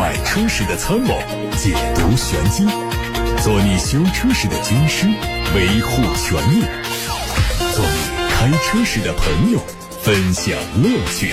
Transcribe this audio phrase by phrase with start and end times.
[0.00, 1.12] 买车时的参谋，
[1.58, 2.64] 解读玄机；
[3.44, 5.06] 做你修车时的军师，
[5.54, 6.64] 维护权益；
[7.74, 8.00] 做你
[8.30, 9.60] 开车时的朋友，
[10.00, 11.32] 分享乐趣。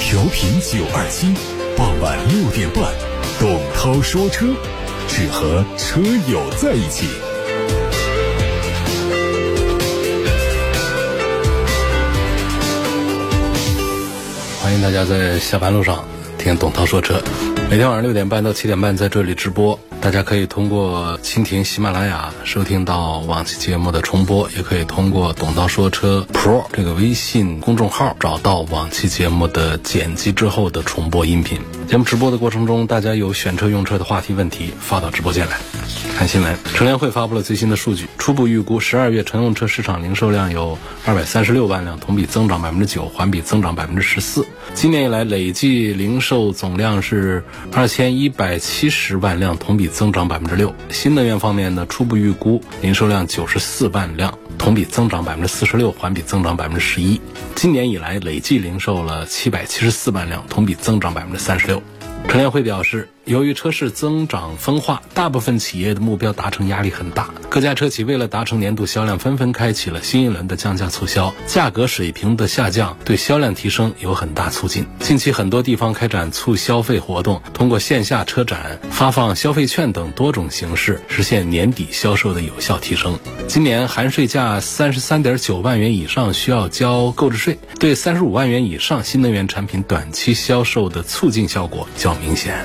[0.00, 1.34] 调频九二七，
[1.76, 2.82] 傍晚六点半，
[3.38, 4.46] 董涛说车，
[5.06, 6.00] 只和车
[6.32, 7.06] 友在一起。
[14.62, 16.02] 欢迎大家在下班路上
[16.46, 17.20] 听董涛说车。
[17.68, 31.58] 每天晚上六点半到七点半在这里直播，大家可以通过蜻蜓、喜马拉雅收听到往期节目的重播，也可以通过董涛说车 Pro 这个微信公众号找到往期节目的剪辑之后的重播音频。
[31.88, 35.56] 节目直播的过程中，大家有选车用车的话题问题发到直播间来。
[36.16, 44.46] 看新闻，乘联会发布了最新的数据，初步预估十二月乘用车市场零售量有二百三十六万辆，同比增长百分之九，环比增长百分之十四。
[44.74, 50.74] 今年以来累计零售售总量是二千一百七十万辆，同比增长百分之六。
[50.90, 57.18] 新能源方面呢，初步预估零售量九十四万辆，同比增长百分之四十六，环比增长百分之十一。
[57.54, 61.82] 今年以来累计零售了七百七十四万辆，同比增长百分之三十六。
[62.28, 67.28] 陈联会表示，由于车市增长分化，大部分企业的目标达成压力很大。
[67.48, 74.86] 各家车企为了达成年度销量，纷纷开启了新一轮的降价促销，价格水平的下降对销量提升有很大促进。
[75.00, 83.18] 近期很多地方开展促消费活动，通过线下车展、发放消费券等多种形式，实现年底销售的有效提升。
[83.48, 92.64] 今年含税价三十三点九万元以上需要交购置税，对三十五万元以上新能源产品短期销售的促进效果较明显。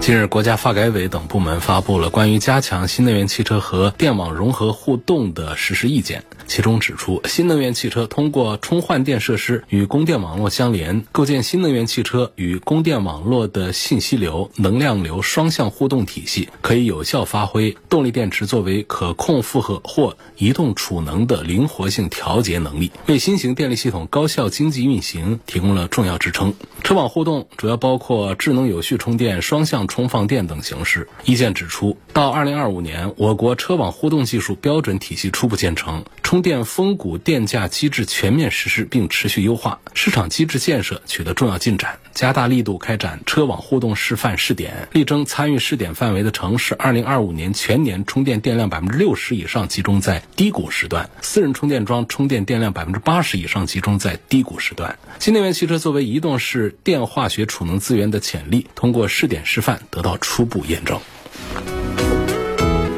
[0.00, 6.24] 近日，国家发改委等部门发布了关于加强新能源汽车和电网融合互动的实施意见。
[6.50, 26.52] 其中指出，新能源汽车通过充换电设施与供电网络相连，构建新能源汽车与供电网络的信息流、能量流双向互动体系，可以有效发挥动力电池作为可控负荷或移动储能的灵活性调节能力，为新型电力系统高效经济运行提供了重要支撑。
[26.82, 31.06] 车网互动主要包括智能有序充电、双向充放电等形式。
[31.24, 54.98] 意见指出，到二零二五年，我国车网互动技术标准体系初步建成，充电峰谷电价机制全面实施并持续优化，市场机制建设取得重要进展，加大力度开展车网互动示范试点，力争参与试点范围的城市，二零二五年全年充电电量百分之六十以上集中在低谷时段，私人充电桩充电电量百分之八十以上集中在低谷时段。
[55.18, 61.00] 新能源汽车作为移动式电化学储能资源的潜力，通过试点示范得到初步验证。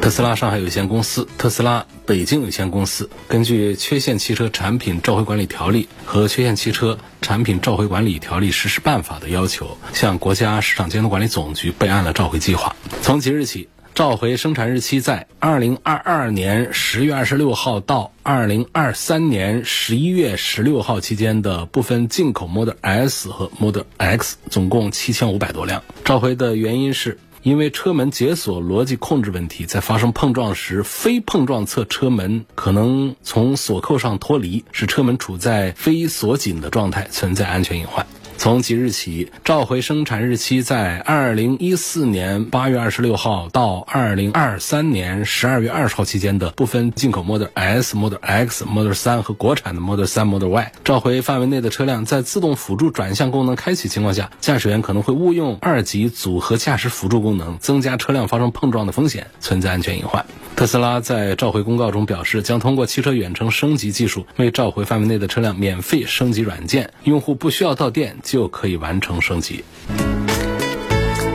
[0.03, 12.75] 特斯拉上海有限公司、特斯拉北京有限公司根据《缺陷汽车产品召回管理条例》和《缺陷汽车产品召回管理条例实施办法》的要求，向国家市场监督管理总局备案了召回计划。
[13.01, 25.81] 从即日起，召回生产日期在二零二二年十月二十六号到二零二三年十一月十六号期间的部分进口 Model S 和 Model X，总共七千五百多辆。
[26.03, 27.17] 召回的原因是。
[27.43, 38.07] 因为车门解锁逻辑控制问题，在发生碰撞时，非碰撞侧车门可能从锁扣上脱离，使车门处在非锁紧的状态，存在安全隐患。
[38.37, 60.25] 从即日起，召回生产日期在二零一四年八月二十六号到二零二三年十二月二十号期间的部分进口 Model S、Model X、Model 三和国产的 Model 三、Model Y 召回范围内的车辆，在自动辅助转向功能开启情况下，驾驶员可能会误用二级组合驾驶辅助功能，增加车辆发生碰撞的风险，存在安全隐患。
[60.55, 69.63] 特斯拉在召回公告中表示，将通过汽车远程升级技术，为召回范围内的车辆免费升级软件，用户不需要到店就可以完成升级。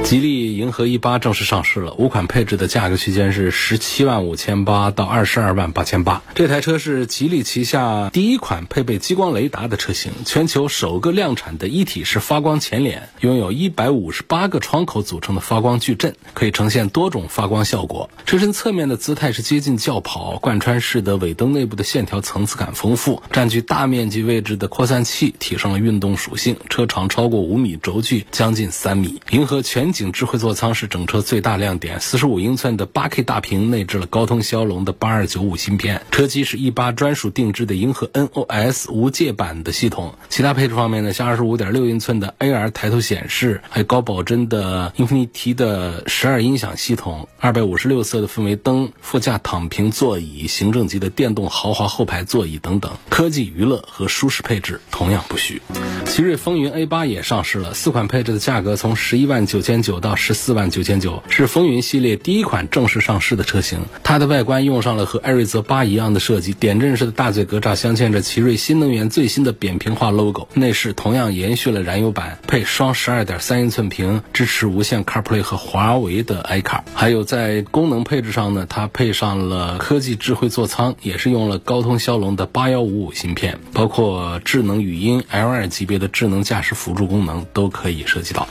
[0.08, 6.22] 吉利银河 E 八正式上市了，五款配置的价格区间是十七万五千八到二十二万八千八。
[6.34, 18.08] 这台车是吉利旗下第一款配备激光雷达的车型，全球首个量产的一体式发光前脸，拥有一百五十八个窗口组成的发光矩阵，可以呈现多种发光效果。
[18.24, 26.56] 车身侧面的姿态是接近轿跑，贯穿式的尾灯内部的线条层次感丰富，占据大面积位置的扩散器提升了运动属性。
[26.70, 29.20] 车长超过五米，轴距将近三米。
[29.32, 29.92] 银河全。
[29.98, 40.14] 景智慧座舱是整车最大亮点，四十五英寸的八 K 大屏内置了高通骁龙的八二九五芯片，车机是 E 八专属定制的银河 NOS 无界版的系统。
[40.28, 55.60] 其他配置方面呢，像二十五点六英寸的 AR 抬头显示，还有高保真的 Infini 的十二音响系统，二百五十六色的氛围灯，副驾躺平座椅，行政级的电动豪华后排座椅等等，科技娱乐和舒适配置同样不虚。
[56.06, 63.86] 奇瑞风云 A 八也上市了，四款配置的价格从十一万九千九九到十四万九千九，是风云系列第一款正式上市的车型。
[64.02, 70.46] 它的外观用上了和艾瑞泽八一样的设计，点阵式的大嘴格栅镶嵌着奇瑞新能源最新的扁平化 logo。
[70.52, 76.82] 内饰同样延续了燃油版，配双十二点三英寸屏，支持无线 CarPlay 和华为的 iCar。
[76.92, 88.46] 还有在功能配置上呢，它配上了科技智慧座舱，也是用了高通骁龙的八幺五五芯片，包括智能语音 L2 级别的智能驾驶辅助功能都可以涉及到。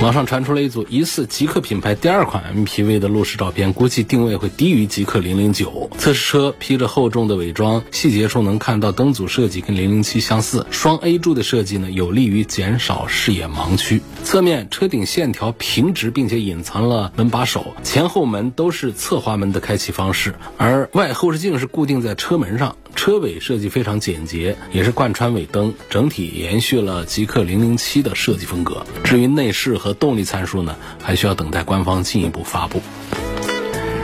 [0.00, 5.90] 网上传出了一组疑似极客品牌第二款 MPV 的路试照片，估计定位会低于极客零零九。
[5.98, 14.00] 测试车披着厚重的伪装，细节处能看到灯组设计跟零零七相似，双 A 柱的设计呢，有利于减少视野盲区。
[14.22, 22.76] 侧面车顶线条平直，并且隐藏了门把手，前后门都是侧滑门的开启方式，而外后视镜是固定在车门上。
[23.08, 28.84] 车尾设计非常简洁，也是贯穿尾灯，整体延续了极客零零七的设计风格。
[29.02, 32.82] 至于内饰和动力参数呢，还需要等待官方进一步发布。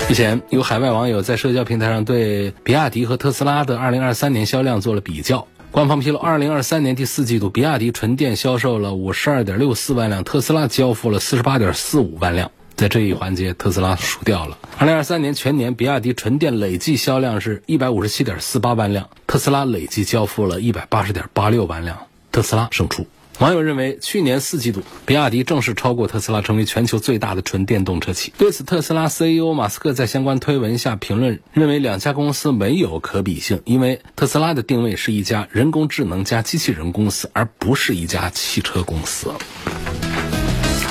[0.09, 5.47] 日前，有海外网友在社交平台上对比亚迪和特斯拉的2023年销量做了比较。
[5.71, 12.51] 官方披露，2023年第四季度，比亚迪纯电销售了52.64万辆，特斯拉交付了48.45万辆。
[12.77, 14.59] 在这一环节，特斯拉输掉了。
[14.79, 23.07] 二零二三年全年，比亚迪纯电累计销量是一百五十七点四八万辆，特斯拉累计交付了一百八十点八六万辆，特斯拉胜出。
[23.41, 28.33] 网友认为，去年四季度，比亚迪正式超过特斯拉，成为全球最大的纯电动车企。
[28.39, 39.33] 对此，特斯拉 CEO 马斯克在相关推文下评论，认为两家公司没有可比性，因为特斯拉的定位是一家人工智能加机器人公司，而不是一家汽车公司。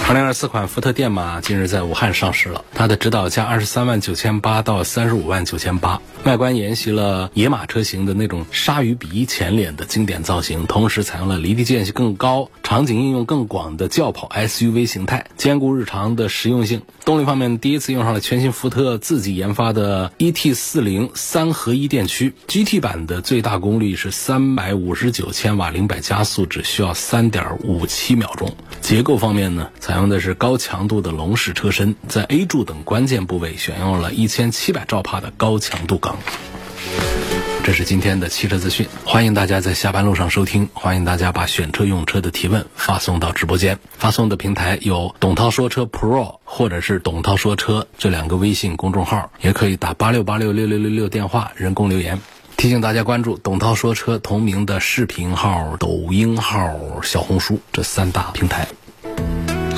[0.06, 16.82] 二零二四款福特电马近日在武汉上市了，它的指导价二十三万九千八到三十五万九千八，外观沿袭了野马车型的那种鲨鱼鼻前脸的经典造型，同时采用了离地间隙更高、场景应用更广的轿跑 SUV 形态，兼顾日常的实用性。
[17.06, 28.54] 动力方面，第一次用上了全新福特自己研发的 ET 四零三合一电驱，GT 版的最大功率是三百五十九千瓦，零百加速只需要三点五七秒钟。
[28.82, 36.18] 结构方面呢，采采用的是高强度的笼式车身，在 A 柱等关键部位选用了一千七百兆帕的高强度钢。
[37.64, 52.20] 这是今天的汽车资讯，欢迎大家在下班路上收听，欢迎大家把选车用车的提问发送到直播间，发送的平台有董涛说车 Pro 或者是董涛说车这两个微信公众号，也可以打八六八六六六六六电话人工留言。
[52.58, 56.68] 提醒大家关注董涛说车同名的视频号、抖音号、
[57.04, 58.68] 小红书这三大平台。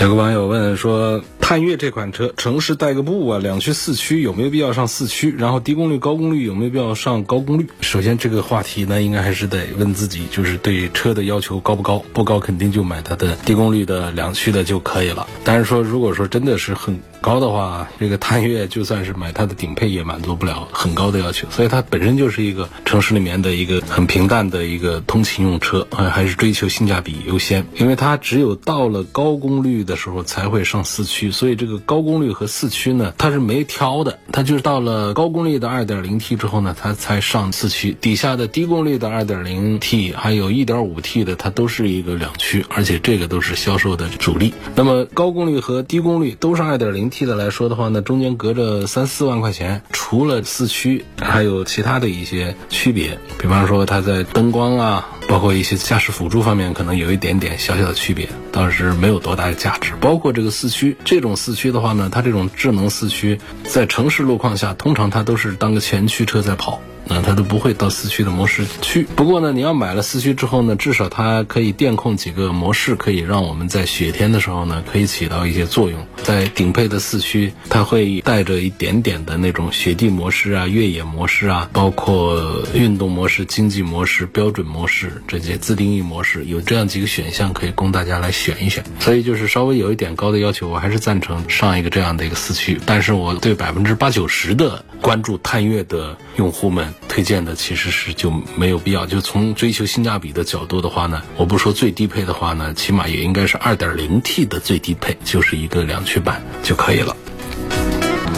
[0.01, 1.23] 有个网友问说。
[1.47, 5.31] 探岳这款车，城市代个步啊，两驱四驱有没有必要上四驱？
[5.37, 7.67] 然后低功率高功率有没有必要上高功率？
[7.81, 12.03] 首先这个话题呢，应该还是得问自己，就是对车的要求高不高？
[12.13, 15.27] 不高肯定就买它的低功率的两驱的就可以了。
[15.43, 44.53] 但是说如果说真的是很高的话，这个探岳就算是买它的顶配也满足不了很高的要求，所以它本身就是一个城市里面的一个很平淡的一个通勤用车，还还是追求性价比优先，因为它只有到了高功率的时候才会上四驱，所以这个高功率和四驱呢，它是没挑的，它就是到了高功率的 2.0T 之后呢，它才上四驱，底下的低功率的 2.0T 还有 1.5T 的，它都是一个两驱，而且这个都是销售的主力。
[44.75, 47.14] 那么高功率和低功率都是 2.0T。
[47.15, 59.93] T 的来说的话呢，中间隔着三四万块钱，除了四驱，还有其他的一些区别，比方说它在灯光啊，包括一些驾驶辅助方面，可能有一点点小小的区别，倒是没有多大的价值。
[60.01, 69.03] 包括这个四驱，这种四驱的话呢，它这种智能四驱在城市路况下，通常它都是当个前驱车在跑，那它都不会到四驱的模式去。
[69.15, 76.05] 不过呢，你要买了四驱之后呢，至少它可以电控几个模式，可以让我们在雪天的时候呢，可以起到一些作用。
[76.23, 88.83] 在顶配的四驱，它会带着一点点的那种雪地模式啊、越野模式啊，包括运动模式、经济模式、标准模式这些自定义模式，有这样几个选项可以供大家来选一选。
[88.99, 92.79] 所以就是稍微有一点高的要求，我还是赞成上一个这样的一个四驱。
[92.85, 96.94] 但是我对百分之八九十的关注探岳的用户们。
[97.07, 99.05] 推荐的其实是就没有必要。
[99.05, 107.15] 就从追求性价比的角度的话呢，我不说最低配的话呢，起码也应该是二点零 T 的最低配，就是一个两驱版就可以了。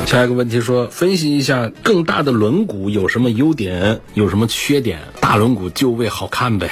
[0.05, 4.99] 下一个问题说，分析一下更大的轮毂有什么优点，有什么缺点？
[5.19, 6.69] 大轮毂就为好看呗，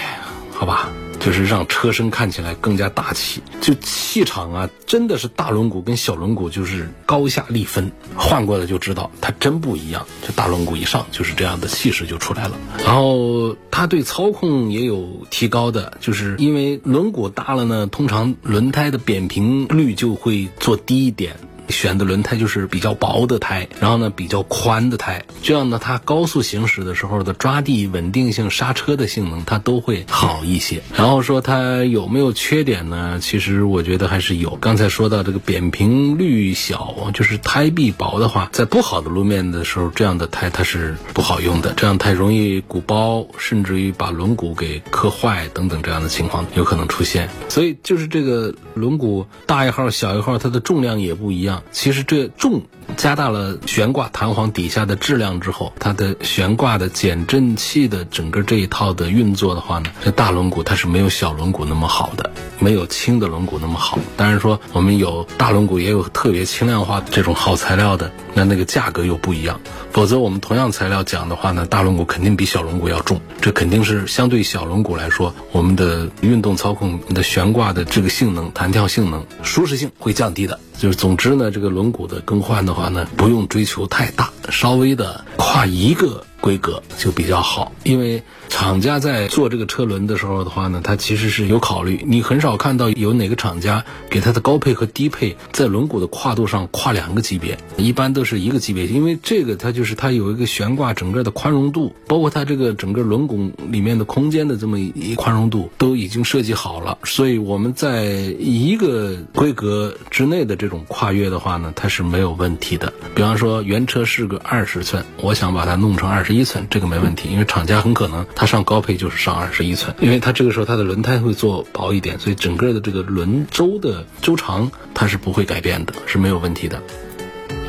[0.53, 0.89] 好吧？
[1.19, 10.05] 就是让车身看起来更加大气，就气场啊，真的是大轮毂跟小轮毂就是高下立分，换过来就知道它真不一样。
[10.21, 12.55] 就大轮毂一上就是这样的气势就出来了，
[12.85, 21.35] 然后它对操控也有提高的，就是因为轮毂大了呢，通常轮胎的扁平率就会做低一点。
[21.69, 30.81] 选的轮胎就是比较薄的胎，然后呢比较宽的胎，这样呢它高速行驶的时候的抓地稳定性、刹车的性能它都会好一些。
[30.95, 33.19] 然后说它有没有缺点呢？
[33.21, 34.55] 其实我觉得还是有。
[34.57, 47.29] 刚才说到这个扁平率小，就是胎壁薄的话，在不好的路面的时候，这样的胎它是不好用的，这样太容易鼓包，甚至于把轮毂给磕坏等等这样的情况有可能出现。
[47.49, 51.54] 所以就是这个轮毂大一号、小一号，它的重量也不一样。
[51.71, 52.61] 其实这重
[52.97, 63.99] 加大了悬挂弹簧底下的质量之后，它的悬挂的减震器的整个这一套的运作的话呢，这大轮毂它是没有小轮毂那么好的，没有轻的轮毂那么好。
[64.15, 69.59] 当然说我们有大轮毂，也有特别轻量化这种好材料的，那那个价格又不一样。
[69.91, 80.59] 否则我们同样材料讲的话呢，大轮毂肯定比小轮毂要重，这肯定是相对小轮毂来说，我们的运动操控的悬挂的这个性能、弹跳性能、舒适性会降低的。
[80.77, 88.21] 就是总之呢，这个轮毂的更换的话呢，不用追求太大，稍微的跨一个规格就比较好，因为。
[88.55, 92.01] 厂家在做这个车轮的时候的话呢，它其实是有考虑。
[92.07, 98.87] 你很少看到有哪个厂家给它的高配和低配在轮毂的跨度上跨两个级别，一般都是一个级别。
[98.87, 106.97] 因为这个它就是它有一个悬挂整个的宽容度，包括它这个整个轮毂里面的空间的这么一宽容度都已经设计好了。
[107.03, 112.93] 所以我们在一个规格之内的这种跨越的话呢，它是没有问题的。
[113.13, 118.25] 比方说原车是个二十寸，我想把它弄成二十一寸，这个没问题，因为厂家很可能。
[118.33, 126.81] 它上高配就是上二十一寸，因为它这个时候它的轮胎会做薄一点，所以整个的这个轮周的周长它是不会改变的，是没有问题的。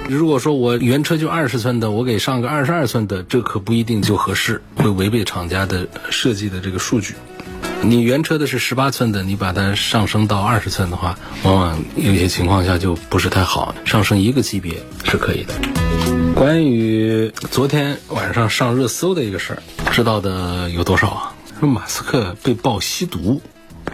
[0.09, 7.14] 如果说我原车就二十寸的，我给上个二十二寸的，这可不一定就合适，会违背厂家的设计的这个数据。
[7.83, 15.86] 你原车的是十八寸的，你把它上升到二十寸的话，往往有些情况下就不是太好，上升一个级别是可以的。
[16.37, 19.62] 关于昨天晚上上热搜的一个事儿。
[19.90, 21.35] 知道的有多少啊？
[21.59, 23.40] 说马斯克被曝吸毒，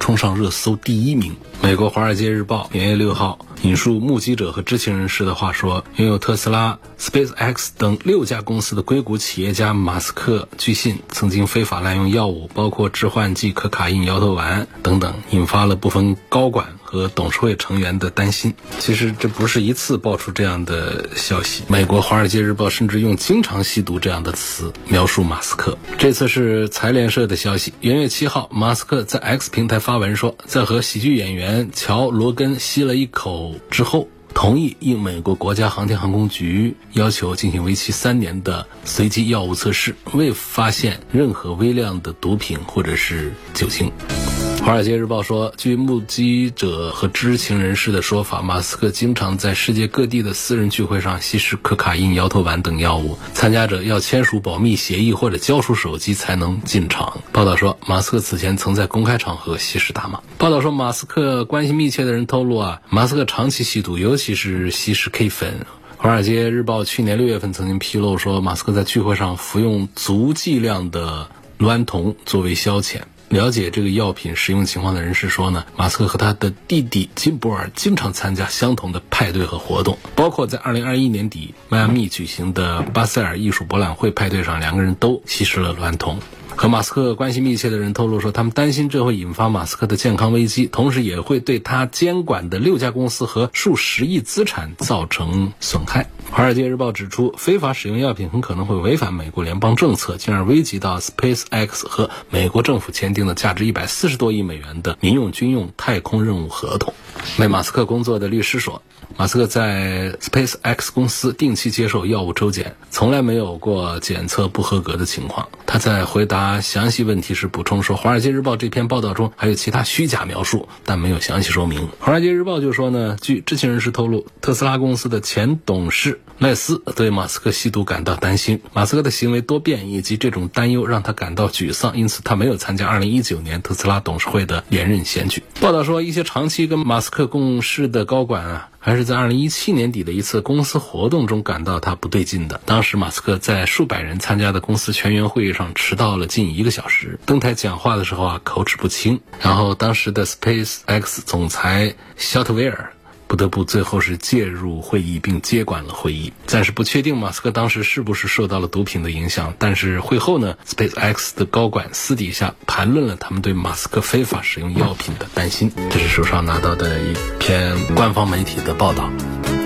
[0.00, 1.36] 冲上热搜第一名。
[1.62, 16.66] 美国《华尔街日报》元月六号引述目击者和知情人士的话说，拥有特斯拉、SpaceX 等六家公司的硅谷企业家马斯克，据信曾经非法滥用药物，包括致幻剂、可卡因、摇头丸等等，引发了部分高管。
[16.92, 21.62] 和董事会成员的担心，其实这不是一次爆出这样的消息。
[21.66, 25.78] 美国《华尔街日报》甚至用“经常吸毒”这样的词描述马斯克。
[25.96, 27.72] 这次是财联社的消息。
[27.80, 43.90] 元月七号，马斯克在 X 平台发文说，在和喜剧演员乔·罗根吸了一口之后，同意应美国国家航天航空局要求进行为期三年的随机药物测试，未发现任何微量的毒品或者是酒精。
[44.64, 57.22] 《华尔街日报》说，据目击者和知情人士的说法，马斯克经常在世界各地的私人聚会上吸食可卡因、摇头丸等药物，参加者要签署保密协议或者交出手机才能进场。
[57.32, 60.22] 报道说，马斯克此前曾在公开场合吸食大麻。
[60.38, 65.66] 报道说，马斯克关系密切的人透露啊，马斯克长期吸毒，尤其是吸食 K 粉。
[66.02, 71.28] 《华尔街日报》去年六月份曾经披露说，马斯克在聚会上服用足剂量的
[71.58, 73.00] 娈酮作为消遣。
[73.32, 86.18] 了解这个药品使用情况的人士说呢，马斯克和他的弟弟金博尔经常参加相同的派对和活动，包括在2021年底迈阿密举行的巴塞尔艺术博览会派对上，两个人都吸食了卵酮。
[86.54, 96.04] 和马斯克关系密切的人透露说，他们担心这会引发马斯克的健康危机，同时也会对他监管的六家公司和数十亿资产造成损害。
[96.34, 106.94] 《华尔街日报》指出，非法使用药品很可能会违反美国联邦政策，进而危及到 SpaceX 和美国政府签订的价值一百四十多亿美元的民用军用太空任务合同。
[107.38, 108.82] 为马斯克工作的律师说，
[109.16, 115.48] 马斯克在 SpaceX 公司定期接受药物抽检，从来没有过检测不合格的情况。
[115.66, 121.80] 他在回答详细问题是补充说，《华尔街日报》这篇报道中还有其他虚假描述，但没有详细说明。
[121.98, 126.20] 《华尔街日报》就说呢，据知情人士透露，特斯拉公司的前董事。
[126.42, 135.40] 赖斯对马斯克吸毒感到担心，马斯克的行为多变以及这种担忧让他感到沮丧，因此他没有参加2019年特斯拉董事会的连任选举。
[135.60, 138.68] 报道说，一些长期跟马斯克共事的高管啊。
[138.84, 142.60] 还是在二零一七年底的一次公司活动中感到他不对劲的。
[142.66, 149.20] 当时马斯克在数百人参加的公司全员会议上迟到了近一个小时，登台讲话的时候啊口齿不清。
[149.40, 152.91] 然后当时的 Space X 总裁肖特威尔。
[153.32, 159.54] 不得不最后是介入会议并接管了会议，暂时不确定马斯克当时是不是受到了毒品的影响。
[159.58, 165.72] 但是会后呢，Space X 的高管私底下谈论了他们对马斯克非法使用药品的担心。
[165.88, 169.08] 这是手上拿到的一篇官方媒体的报道，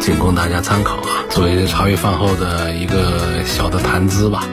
[0.00, 4.46] 仅供大家参考啊，作为茶余饭后的一个小的谈资吧。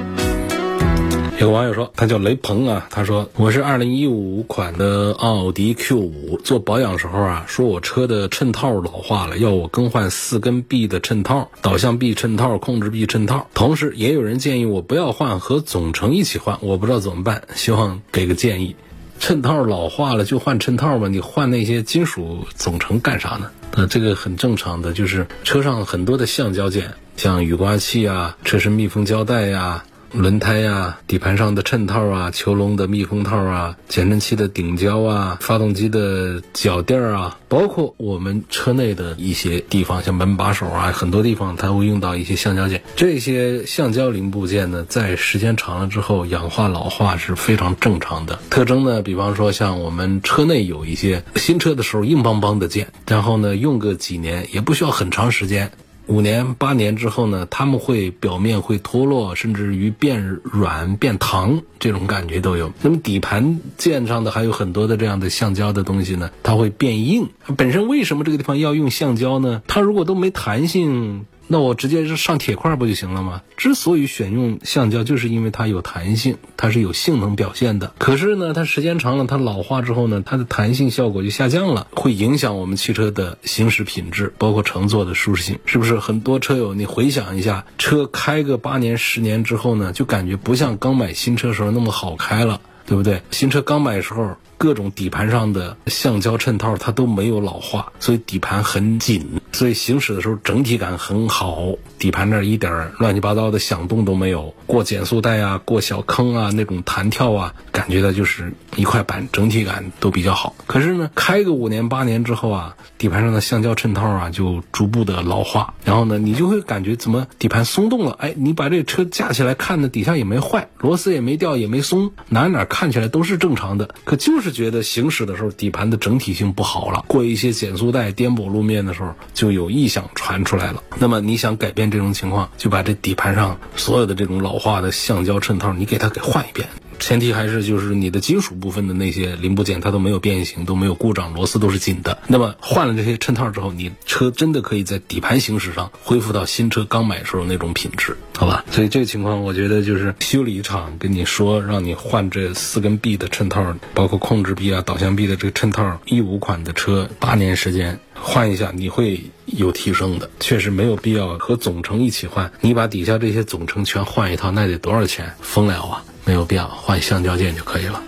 [1.40, 13.48] 有个网友说，他叫雷鹏啊，他说我是二零一五款的奥迪 Q 五，做保养时候啊，说我车的衬套老化了，要我更换四根臂的衬套，导向臂衬套、控制臂衬套。
[13.54, 18.76] 同时，也有人建议我不要换，和总成一起换，我不知道怎么办，希望给个建议。
[19.20, 23.50] 衬套老化了就换衬套吧，你换那些金属总成干啥呢？
[23.76, 29.84] 那这个很正常的，就是车上很多的橡胶件，像雨刮器啊、车身密封胶带呀。
[30.14, 42.84] 轮胎呀，底盘上的衬套啊，球笼的密封套啊，减震器的顶胶啊，发动机的脚垫啊，包括我们车内的一些地方，像门把手啊，很多地方它会用到一些橡胶件。
[42.96, 48.40] 这些橡胶零部件呢，在时间长了之后，氧化老化是非常正常的。
[48.52, 55.72] 特征呢，比方说像我们车内有一些新车的时候硬邦邦的件，然后呢，用个几年也不需要很长时间。
[56.08, 62.72] 五年八年之后呢，他们会表面会脱落，甚至于变软变糖，这种感觉都有。
[62.82, 67.30] 那么底盘件上的还有很多的这样的橡胶的东西呢，它会变硬。
[67.56, 69.62] 本身为什么这个地方要用橡胶呢？
[69.68, 71.26] 它如果都没弹性。
[71.48, 73.42] 那我直接是上铁块不就行了吗？
[73.58, 77.94] 之所以选用橡胶，就是因为它有弹性，它是有性能表现的。
[77.98, 86.00] 可是呢，它时间长了，它老化之后呢，它的弹性效果就下降了，会影响我们汽车的行驶品质，包括乘坐的舒适性，是不是？
[86.00, 93.22] 很多车友，你回想一下，车开个八年、十年之后呢，就感觉不像刚买新车时候那么好开了，对不对？
[93.32, 94.36] 新车刚买的时候。
[94.64, 101.74] 各种底盘上的橡胶衬套它都没有老化，所以底盘很紧，所以行驶的时候整体感很好。
[102.00, 110.56] 底盘那儿一点乱七八糟的响动都没有，过减速带啊，过小坑啊，那种弹跳啊，感觉到就是一块板，整体感都比较好。
[110.66, 118.14] 可是呢，开个五年八年之后啊，底盘上的橡胶衬套啊就逐步的老化，然后呢，你就会感觉怎么底盘松动了？
[118.18, 124.53] 哎，你把这车架起来看呢，底下也没坏，螺丝也没掉，也没松，哪哪看起来都是正常的，可就是。
[124.54, 130.82] 觉得行驶的时候底盘的整体性不好了，过一些减速带、颠簸路面的时候就有异响传出来了。
[130.98, 136.70] 那么你想改变这种情况，就把这底盘上所有的这种老化的橡胶衬套，你给它给换一遍。
[137.04, 142.18] 前提还是就是你的金属部分的那些零部件它都没有变形，都没有故障，螺丝都是紧的。
[142.28, 148.64] 那么换了这些衬套之后，你车真的可以在底盘行驶上恢复到新车刚买时候那种品质，好吧？
[148.72, 162.50] 所以这个情况我觉得就是修理厂跟你说让你换这四根臂的衬套，包括控制臂啊、导向臂的这个衬套，一五款的车八年时间换一下你会有提升的，确实没有必要和总成一起换。
[162.62, 165.32] 你把底下这些总成全换一套，那得多少钱？
[165.42, 166.04] 疯了啊！
[166.26, 168.02] 没有必要换橡胶件就可以了。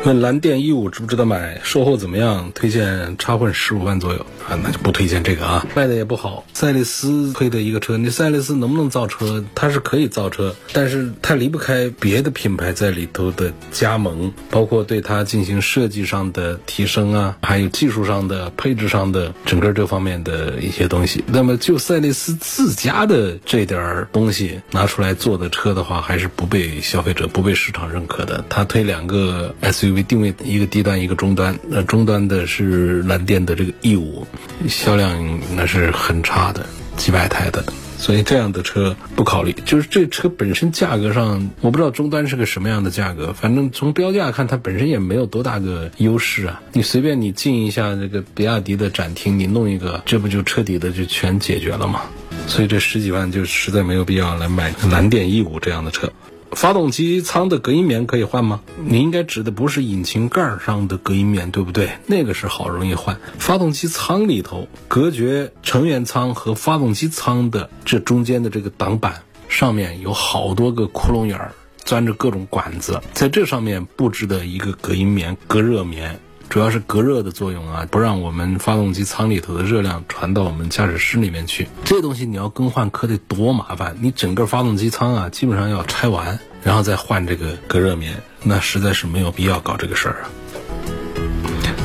[0.06, 1.60] 问蓝电 E 五值不值得买？
[1.62, 2.50] 售后怎么样？
[2.54, 6.42] 推荐插混十五万左右啊，那就不推荐这个啊，卖的也不好。
[6.54, 9.44] 赛力斯推的一个车，你赛力斯能不能造车？
[9.54, 21.22] 它是可以造车，但是它离不开别的品牌在里头的加盟，包括对它进行设计上的提升啊，还有技术上的、配置上的整个这方面的一些东西。
[21.26, 28.42] 那么就赛力斯自家的这点东西拿出来做的车的话，还是不被消费者、不被市场认可的。
[28.48, 29.89] 它推两个 SUV。
[29.90, 34.26] 为定位一个低端一个中端，那中端的是蓝电的这个 E 五，
[34.68, 37.64] 销量那是很差的，几百台的，
[37.98, 39.54] 所以这样的车不考虑。
[39.64, 46.62] 就是这车本身价格上，我不知道终端是个什么样的价格，反正从标价看，它本身也没有多大个优势啊。
[46.72, 52.02] 你随便你进一下这个比亚迪的展厅，你弄一个，这不就彻底的就全解决了吗？
[52.46, 56.12] 所以这十几万就实在没有必要来买蓝电 E 五这样的车。
[56.52, 58.60] 发动机舱的隔音棉可以换吗？
[58.84, 61.90] 你应该指的不是引擎盖上的隔音棉，对不对？
[62.06, 63.18] 那个是好容易换。
[63.38, 71.52] 发动机舱里头，隔绝成员舱和发动机舱的这中间的这个挡板上面有好多个窟窿眼儿，
[71.84, 76.20] 钻着各种管子，在这上面布置的一个隔音棉、隔热棉。
[76.50, 81.68] 主要是隔热的作用啊，不让我们发动机舱里头的热量传到我们驾驶室里面去。
[81.84, 90.30] 这东西你要更换可得多麻烦，你整个发动机舱啊，基本上要拆完，然后再换这个隔热棉，那实在是没有必要搞这个事儿啊。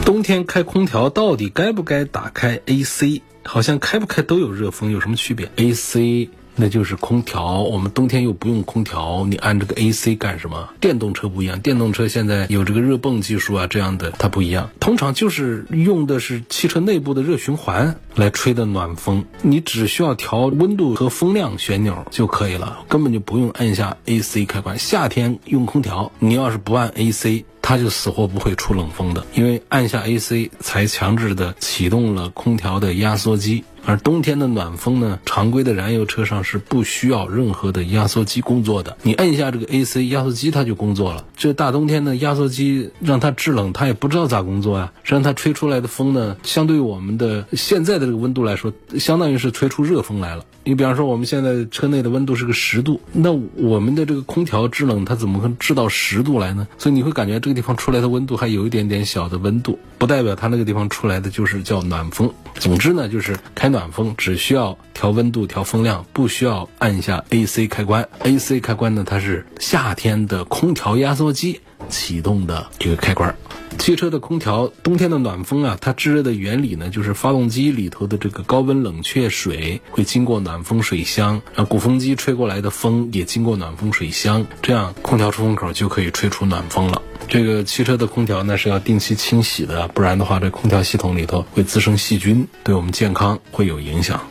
[0.04, 3.22] 冬天开空调到底该不该打开 AC？
[3.44, 10.70] 好像开不开都有热风，有什么区别？AC 那就是空调，我们冬天又不用空调，你按这个 AC 干什么？
[10.80, 24.80] 电动车不一样，电动车现在有这个热泵技术啊，这样的它不一样，通常就是用的是汽车内部的热循环来吹的暖风，你只需要调温度和风量旋钮就可以了，根本就不用按下 AC 开关。
[24.80, 27.46] 夏天用空调，你要是不按 AC。
[27.68, 33.64] 它就死活不会出冷风的，因为按下 AC 才强制的启动了空调的压缩机。
[33.86, 38.98] 而冬天的暖风呢，常规的燃油车上是不需要任何的压缩机工作的。
[39.04, 41.26] 你按一下这个 AC 压缩机，它就工作了。
[41.38, 44.92] 这大冬天的压缩机让它制冷，它也不知道咋工作啊。
[45.04, 50.44] 实际上它吹出来的风呢，相对于我们的现在的这个温度来说，相当于是吹出热风来了。
[50.64, 56.68] 你比方说我们现在车内的温度是个十度，那我们的这个空调制冷，它怎么可能制到十度来呢？
[56.80, 62.34] 所以你会感觉这个地方出来的温度还有一点点小的温度，不代表它那个地方出来的就是叫暖风。
[62.56, 68.08] 总之呢，就是开暖风只需要调温度、调风量，不需要按下 AC 开关。
[68.20, 73.36] AC 开关呢，它是夏天的空调压缩机启动的这个开关。
[73.78, 87.02] 汽车的空调冬天的暖风啊，它制热的原理呢，就是发动机里头的这个高温冷却水会经过暖风水箱，让鼓风机吹过来的风也经过暖风水箱，这样空调出风口就可以吹出暖风了。
[87.28, 94.22] 这个汽车的空调呢是要定期清洗的，不然的话，这空调系统里头会滋生细菌，对我们健康会有影响。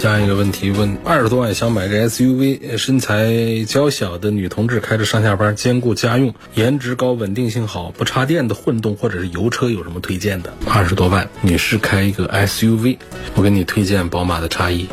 [0.00, 10.52] 下一个问题问：二十多万想买个 SUV，身材娇小的女同志开着上下班，兼顾家用，颜值高，稳定性好，不插电的混动或者是油车有什么推荐的？
[10.66, 12.98] 二十多万，女士开一个 SUV，
[13.34, 14.86] 我给你推荐宝马的叉一。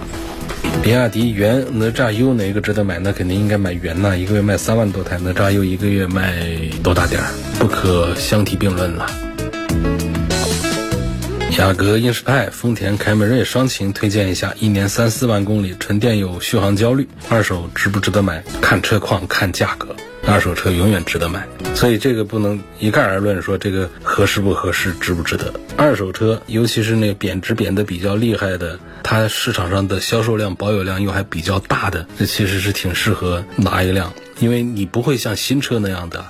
[0.82, 2.98] 比亚迪元哪吒 U 哪一个值得买？
[3.00, 6.44] 那肯定应该买元呐，一个月卖三万多台，哪吒 U 一个月卖
[6.82, 7.28] 多大点儿？
[7.60, 9.33] 不可相提并论了。
[11.58, 18.44] 雅阁、英仕派、丰田凯美瑞双擎推荐一下，一年三四万公里，纯电有续航焦虑，二手值不值得买？
[18.60, 25.54] 看车况，看价格，二手车永远值得买，所以这个不能一概而论说这个合适不合适，值不值得。
[25.78, 36.26] 二手车，尤其是那贬值贬得比较厉害的，它市场上的销售量、保有量又还比较大的，这其实是挺适合拿一辆，因为你不会像新车那样的。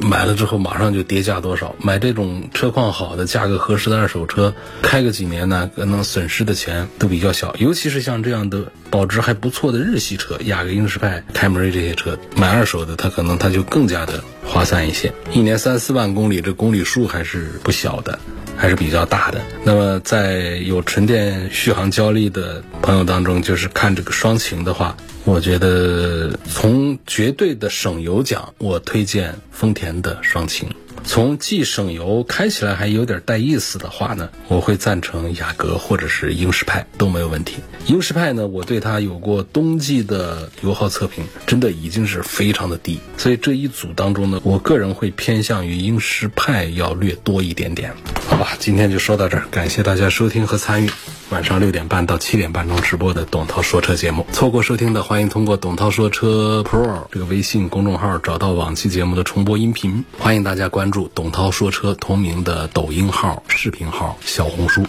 [0.00, 1.74] 买了之后马上就跌价多少？
[1.82, 7.54] 买这种车况好的、价格合适的二手车，开个几年呢，可能损失的钱都比较小。
[7.58, 15.12] 尤其是像这样的保值还不错的日系车，雅阁、英仕派、凯美瑞这些车，买二手的它可能它就更加的划算一些。
[15.32, 18.18] 一年三四万公里，这公里数还是不小的，
[18.60, 19.40] 还是比较大的。
[19.64, 24.94] 那么在有纯电续航焦虑的朋友当中，就是看这个双擎的话。
[25.24, 30.68] 我觉得从绝对的省油讲，我推荐丰田的双擎。
[31.04, 37.56] 从既省油，开起来还有点带意思的话呢，我会赞成雅阁或者是英仕派都没有问题。
[37.86, 43.00] 英仕派呢，我对它有过冬季的油耗测评，真的已经是非常的低。
[43.16, 47.92] 所以这一组当中呢，我个人会偏向于英仕派要略多一点点。
[48.28, 50.90] 好吧，今天就说到这儿，感谢大家收听和参与。
[51.30, 60.04] 晚上六点半到七点半钟直播的董涛说车节目，错过收听的，欢迎通过董涛说车 Pro 这个微信公众号找到往期节目的重播音频。
[60.18, 64.84] 欢迎大家关注董涛说车同名的抖音号、视频号、小红书。